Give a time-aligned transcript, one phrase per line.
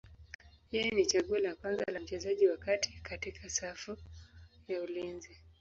[0.71, 3.97] Yeye ni chaguo la kwanza la mchezaji wa kati katika safu
[4.67, 5.37] ya ulinzi.